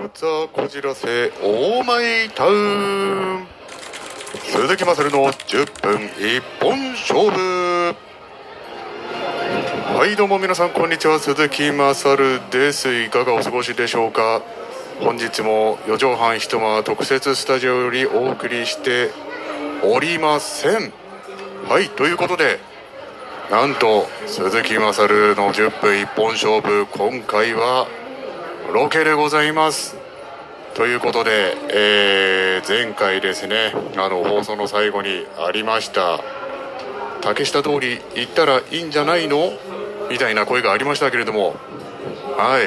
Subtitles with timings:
[0.00, 3.46] ザこじらせオーマイタウン。
[4.44, 7.94] 鈴木まさるの10分一本勝負。
[9.98, 11.18] はいどうも皆さんこんにちは。
[11.18, 13.02] 鈴木まさるです。
[13.02, 14.40] いかがお過ごしでしょうか？
[15.00, 19.10] 本日も4畳半一間特設スタジオよりお送りして
[19.84, 20.94] おりません。
[21.68, 22.58] はいということで
[23.50, 27.86] なんと鈴木まさるの10分一本勝負今回は
[28.72, 29.96] ロケでございます。
[30.74, 36.20] ということで、えー前回ですねあの放送の最後にありました
[37.22, 39.52] 竹下通り行ったらいいんじゃないの？
[40.10, 41.56] みたいな声がありましたけれども。
[42.36, 42.60] は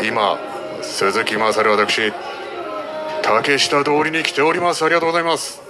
[0.00, 0.06] い。
[0.06, 0.38] 今
[0.82, 2.12] 鈴木まさる私
[3.22, 4.84] 竹下通りに来ております。
[4.84, 5.60] ありがとうございます。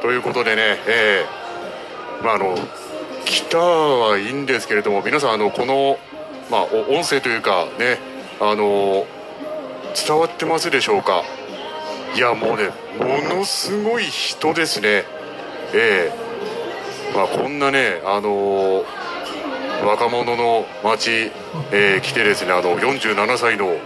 [0.00, 2.56] ということでねえーまああの
[3.24, 5.98] 来たはいいんですけれども皆さんあのこの、
[6.50, 7.98] まあ、音声というかね
[8.40, 9.06] あの
[9.94, 11.22] 伝わってますでしょうか？
[12.14, 15.04] いやもうねものすごい人ですね。
[15.74, 16.12] ええ。
[17.14, 18.84] まあこんなねあの
[19.86, 21.30] 若者の街、
[21.72, 23.76] えー来てですねあの47歳の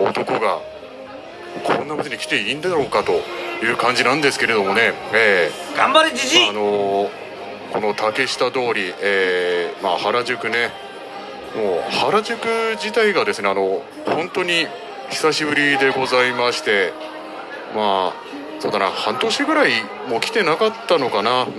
[0.00, 0.60] 男が
[1.64, 3.12] こんな街に来ていいんだろうかと
[3.64, 4.92] いう感じなんですけれどもね。
[5.14, 5.76] ええ。
[5.76, 6.48] 頑張れじじい。
[6.48, 7.10] あの
[7.72, 10.70] この竹下通り、えーまあ、原宿ね
[11.56, 14.66] もう原宿自体がですねあの本当に
[15.10, 16.92] 久しぶりでございまして
[17.74, 19.70] まあそうだな半年ぐらい
[20.08, 21.42] もう来てなかったのかな。
[21.42, 21.50] うん。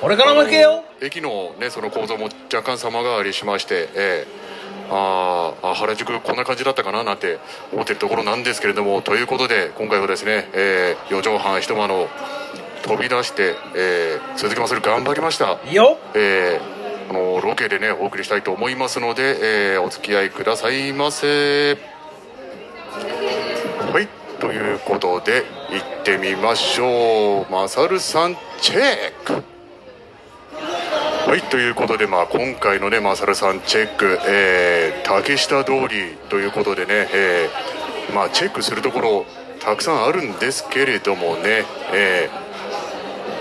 [0.00, 0.84] これからも行けよ。
[1.00, 4.50] 駅のねその構造も若干様変わりしましてええ。
[4.92, 7.38] あーあ原宿こんな感じだったかななんて
[7.72, 12.08] 思ってるところなんですけれどもということで今回はですね、えー、4畳半一間の
[12.82, 14.80] 飛び出して、えー、鈴木まさる。
[14.80, 15.58] 頑張りました。
[15.68, 15.98] いいよ。
[16.14, 16.79] えー、
[17.10, 21.74] あのロケでねお送りしたいと思いますので、えーお付き合いくださいませ。
[21.74, 21.80] は
[24.00, 24.06] い
[24.38, 27.52] ということで行ってみましょう。
[27.52, 28.82] まさるさんチェッ
[29.24, 29.42] ク。
[31.28, 39.26] はいということで、まあ、今回のねまさるさんチェック、えー竹下通りということでね、えーまあ、チェックするところ
[39.58, 42.39] たくさんあるんですけれどもね、えー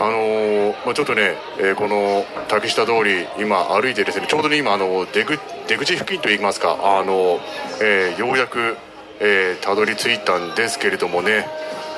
[0.01, 7.39] あのまあ、ちょっとね、えーこの竹下通り今歩いてですねちょうどね今あの出口出口付近といいますかあの、
[7.81, 8.77] えーようやく、
[9.19, 11.47] えーたどり着いたんですけれどもね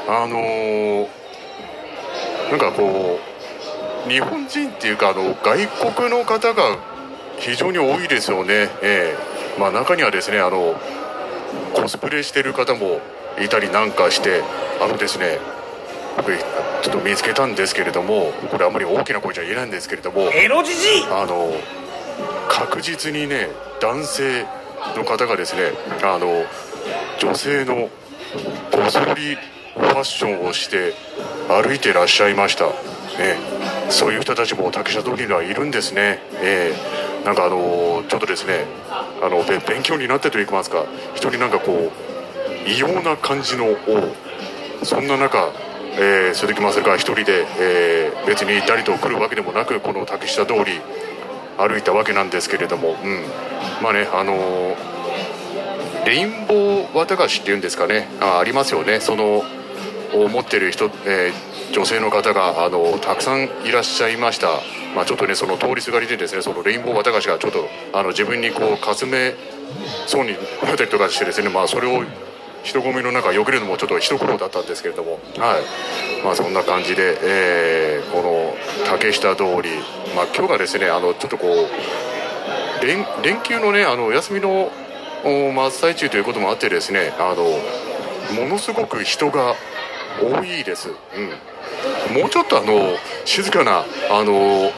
[0.08, 1.08] あの
[2.50, 3.20] なんかこ
[4.08, 6.78] う日本人っていうかあの外国の方が
[7.38, 10.76] 非常に多いですよね、えーまあ、中にはですねあの
[11.74, 13.00] コスプレしてる方も
[13.40, 14.42] いたりなんかして
[14.82, 15.40] あのですね
[16.82, 21.52] ちょっと見つけたんですけれどもこれあんまり大きな声じゃ言えないんですけれどもエロじじいあの
[22.50, 23.50] 確実にね
[23.82, 24.46] 男性
[24.96, 25.72] の方がですね
[26.04, 26.46] あの
[27.20, 27.90] 女性の
[28.72, 29.36] こそり
[29.76, 30.94] ファッションをして
[31.48, 32.74] 歩いてらっしゃいました、ね、
[33.90, 38.66] そういう人たちも竹下通りにはいるんですね、えーなんかあのちょっとですね
[39.22, 43.78] あのべ勉強になってといいますか人になんかこう異様な感じの王。
[44.84, 45.52] そんな中、
[45.94, 50.80] えー鈴木雅が一人で、えー別に誰と来るわけでもなくこの竹下通り
[51.58, 53.24] 歩いたわけなんですけれども、うん、
[53.82, 58.08] まあねあのーレインボー綿菓子っていうんですかね。
[58.20, 59.00] あありますよね。
[59.00, 59.44] その
[60.14, 64.48] を持ってる人、えー女性の方があのたくさんいらっしゃいました、
[64.94, 69.36] まあ、ちょっとねその通りすがりでですねそのレインボー綿菓子がちょっとあの自分にこうかすめ
[70.06, 72.04] そうになったりとかしてですね、まあ、それを
[72.64, 76.24] 人混みの中避けるのもちょっと一苦労だったんですけれども、はい。
[76.24, 78.54] まあ、そんな感じで、えーこの
[78.86, 79.70] 竹下通り、
[80.16, 84.70] まあ、今日がですねあのちょっとこう連連休のねあの休みの
[85.24, 89.56] 真っ最中ということもあってですねあのものすごく人が
[90.22, 94.72] 多いです、うん、もうちょっとあの静かなあの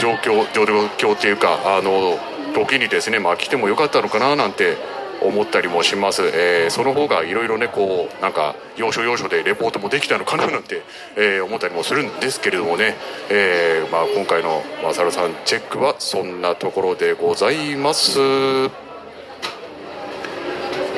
[0.00, 2.18] 状況状況っていうかあの
[2.54, 4.76] 時にですね、まあ、来てもよかったのかななんて
[5.22, 10.82] 思ったりもします、えーその方がいろいろねこうなんか要所要所でレポートもできたのかななんて、
[11.16, 12.94] えー思ったりもするんですけれどもね、
[13.30, 18.18] えーまあ、今回のマサルさんチェックはそんなところでございます。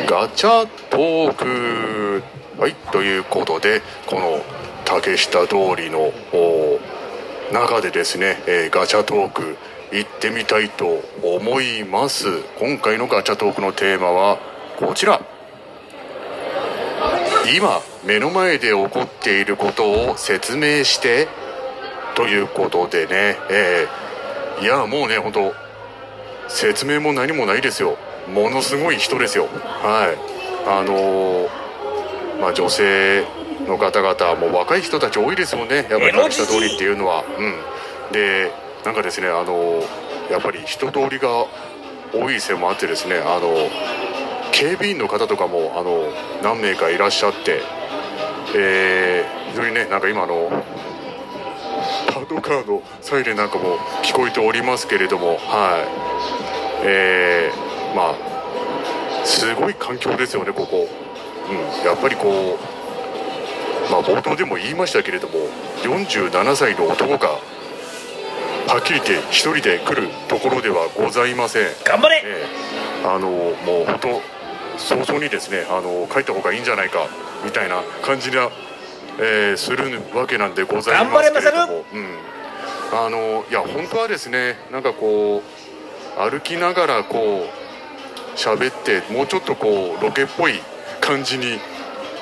[0.06, 2.23] ガチャトーク。
[2.59, 4.43] はいということでこの
[4.85, 6.12] 竹下通りの
[7.53, 9.56] 中でですね、えーガチャトーク
[9.93, 12.43] 行ってみたいと思います。
[12.58, 14.38] 今回のガチャトークのテーマは
[14.79, 15.20] こちら。
[17.56, 21.29] 今目の前で起こっていることを説明して
[22.14, 24.08] ということでね、えー
[24.61, 25.55] いやもうね本当
[26.49, 27.96] 説明も何もないですよ。
[28.32, 29.46] ものすごい人ですよ。
[29.46, 30.19] はい。
[30.69, 31.49] あの
[32.40, 33.25] まあ、女性
[33.67, 35.87] の方々も若い人たち多いですもんね。
[35.90, 38.50] やっぱり竹下通りっていうのは、うん、で
[38.88, 39.82] なんかですねあの
[40.31, 41.29] やっぱり人通りが
[42.14, 43.69] 多いせいもあってですねあの
[44.50, 46.05] 警備員の方とかもあの
[46.43, 47.61] 何名かいらっしゃって、
[48.56, 50.49] えー、非常にねなんか今あの
[52.14, 56.88] パトカーのサイレンなんかも聞こえておりますけれどもはい。
[56.88, 60.88] えー、まあすごい環境ですよねここ、
[61.50, 65.35] うん、やっぱりこうまあ冒頭でも言いましたけれども
[65.82, 67.58] 47歳の男が
[68.69, 71.69] はっきり言って1人で来るところではございません。
[71.87, 74.20] 頑張れ、えー、あのもう本当
[74.79, 77.06] 早々にですねあの帰った方がいいんじゃないか
[77.47, 78.50] みたいな感じな、
[79.19, 90.61] えー、するわけなんでございますけれども、うん、あのいや本当はですねなんかこう歩きながらこう喋ってもうちょっとこうロケっぽい
[91.00, 91.59] 感じに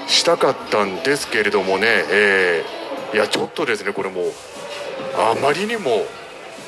[0.06, 4.24] したかったんですけれどもね、えー、いやちょっとですねこれもう
[5.18, 6.04] あまりにも、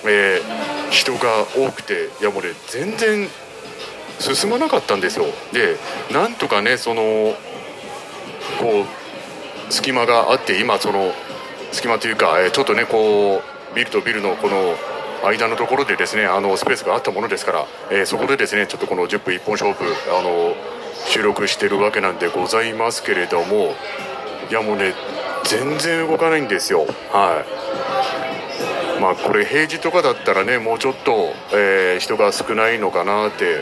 [0.04, 3.28] えー、人が多くていやもうね全然
[4.18, 5.26] 進まなかったんですよ。
[5.52, 5.76] で
[6.12, 7.02] なんとかねその
[8.60, 8.84] こ
[9.68, 11.12] う隙間があって今その
[11.72, 13.42] 隙間というか、えちょっとねこ
[13.72, 14.74] うビルとビルのこの
[15.24, 19.84] 間のところでですねあのスペースがあったものですから、えー、そこでですねちょっとこの10分一本勝負
[20.16, 20.54] あの
[21.06, 23.74] 収録してるわけなんでございますけれども
[24.50, 24.94] いやもうね
[25.44, 26.86] 全然動かないんですよ。
[27.12, 27.87] はい。
[29.00, 33.60] まあこれ平時とかだったらねもうちょっと、えー、人が少ないのかなって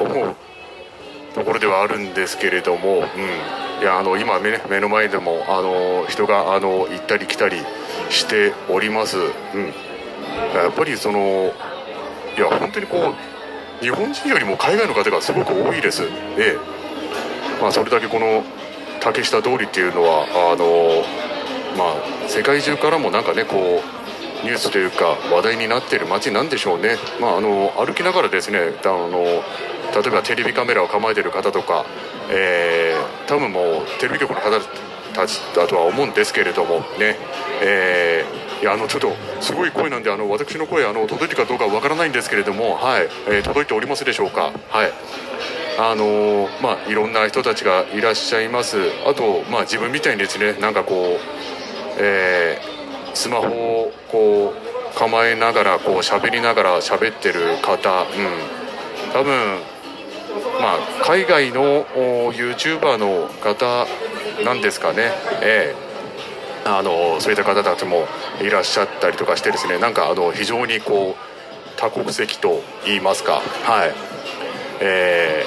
[0.00, 0.36] 思う。
[1.34, 7.56] ところではあるんですけれども、うん、いやあの今目目の前でもあの人があの行ったり来たり
[8.08, 9.26] しております、うん、
[10.54, 11.52] やっぱりその
[12.36, 13.14] いや本当にこ
[13.80, 16.02] う日本人よりも海外の方がすごく多いです。
[16.36, 16.56] で、
[17.60, 18.44] まあ、それだけこの
[19.00, 21.02] 竹下通りっていうのはあの、
[21.76, 24.03] まあ、世界中からもなんかねこう
[24.44, 31.84] ニュースというか話題になっている街なんでしょうね、まあ、あの歩きながらですねあの例えばテレビカメラを構えている方とか、
[32.30, 34.50] えー、多分もうテレビ局の方
[35.14, 37.16] たちだとは思うんですけれどもね、
[37.62, 43.08] えー、いやあのちょっとすごい声なんであの私の声あの届いてるかどうかわからないんですけれども、はい。
[43.28, 44.52] えー、届いておりますでしょうか。
[44.68, 44.92] はい。
[45.78, 48.76] あのー、まあ、いろんな人たちがいらっしゃいます。
[49.06, 51.18] あと、まあ、自分みたいにですねなんかこう、
[51.98, 52.73] えー、
[53.14, 59.58] スマホをこう構えながらこう喋りながら喋ってる方、うん、多分
[60.60, 61.84] まあ、海外の
[62.32, 63.86] YouTuber の方
[64.44, 65.12] なんですかね、
[65.42, 68.06] ええ、あのそういった方たちも
[68.40, 69.78] いらっしゃったりとかしてですね。
[69.78, 73.92] なんかあの非常にこう多国籍と言いますか、はい。
[74.80, 75.44] え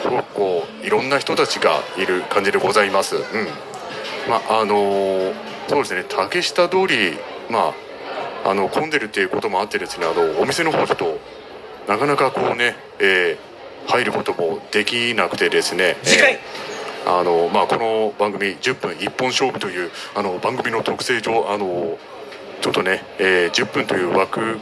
[0.00, 3.16] ー、すごくこういろんな人たちがいる感じでございます。
[3.16, 3.22] うん。
[4.28, 5.32] まああの
[5.68, 7.18] そうですね竹下通り、
[7.50, 7.74] ま
[8.44, 11.18] あ、あの混んでるっていうこともあってですねあのお店の方ちょっと
[11.88, 21.98] なかなかこうね、えー入ることもできなくてですね次回、えー、あのまあ、この番組10分一本勝負というあの番組の特性上あの
[22.60, 24.58] ちょっとね、えー、10分という枠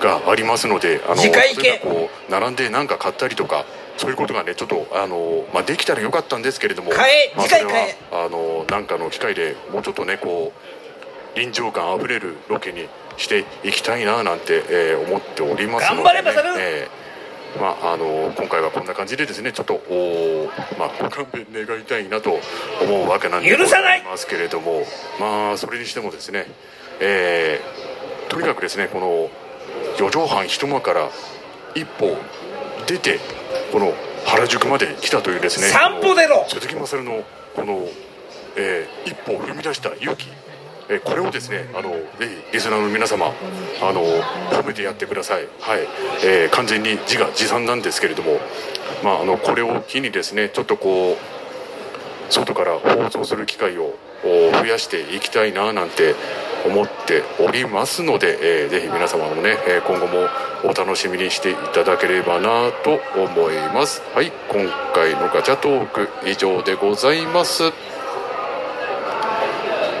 [0.00, 3.64] がありますのであの次回こう並んで何か買ったりとか
[3.98, 10.52] そういうことがねちょっとあの、まあ、できたらよかったんですけれども、まあ、あのなんかの機会でもうちょっとねこ
[11.34, 22.38] う臨場感あふれるロケにしていきたいななんて、えー、思っておりますので、ね、頑張れバサル、えーまあ、あの今回はこんな感じでですねちょっとお、まあ、ご勘弁願いたいなと
[22.82, 24.84] 思うわけなんで許さないますけれども。
[25.18, 26.46] まあそれにしてもですね、
[27.00, 29.30] えー、とにかくですねこの
[29.98, 31.08] 四畳半一間から
[31.74, 32.16] 一歩
[32.86, 33.18] 出て
[33.72, 33.92] この
[34.26, 35.68] 原宿まで来たというですね。
[35.68, 36.44] 散歩出ろ。
[36.48, 37.86] 鈴木まさるのこの、
[38.56, 40.28] えー、一歩を踏み出した勇気。
[40.90, 41.98] えこれをですねあのぜ
[42.50, 44.02] ひリスナーの皆様あの
[44.50, 45.80] 褒めてやってください、はい。
[46.24, 48.38] えー、完全に自画自賛なんですけれども、
[49.04, 56.14] まあ、あのこれを機にですねちょっとこう外から放送する機会を増やしていきたいななんて
[56.66, 60.28] 思っておりますので、えー、ぜひ皆様もね今後も
[60.64, 64.02] お楽しみにしていただければなと思います。
[64.14, 67.64] はい今回のガチャトーク以上でございます。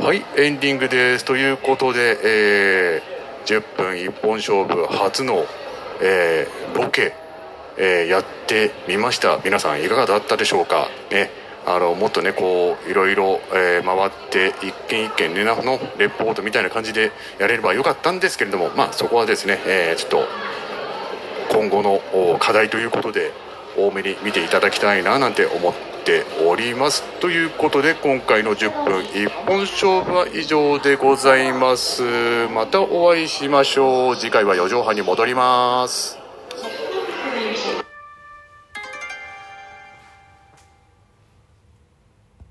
[0.02, 5.44] はいエンディングですということで、えー、10分一本勝負初の、
[6.00, 7.14] えー、ロケ、
[7.76, 9.38] えー、やってみました。
[9.44, 10.88] 皆さんいかがだったでしょうか。
[11.10, 11.30] ね。
[11.68, 15.54] あのもっとねこういろいろ、えー、回って一軒一軒ねの
[15.98, 20.26] レポートみたいな感じでやれればよかったんですけれどもまあそこはですね、えー、ちょっと
[21.54, 23.32] 今後の課題ということで
[23.76, 27.02] 多めに見ていただきたいななんて思っております。
[27.20, 32.02] ということで今回の10分一本勝負は以上でございます。
[32.48, 34.16] またお会いしましょう。
[34.16, 36.17] 次回は4畳半に戻ります。